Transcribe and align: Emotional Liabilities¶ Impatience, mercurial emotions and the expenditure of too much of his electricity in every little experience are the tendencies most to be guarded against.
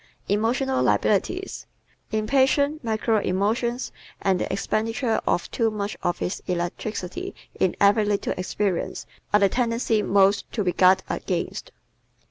Emotional 0.27 0.81
Liabilities¶ 0.83 1.67
Impatience, 2.17 2.79
mercurial 2.83 3.23
emotions 3.23 3.91
and 4.19 4.39
the 4.41 4.51
expenditure 4.51 5.21
of 5.27 5.51
too 5.51 5.69
much 5.69 5.95
of 6.01 6.17
his 6.17 6.41
electricity 6.47 7.35
in 7.59 7.75
every 7.79 8.03
little 8.03 8.33
experience 8.35 9.05
are 9.31 9.39
the 9.41 9.47
tendencies 9.47 10.01
most 10.03 10.51
to 10.51 10.63
be 10.63 10.73
guarded 10.73 11.03
against. 11.07 11.71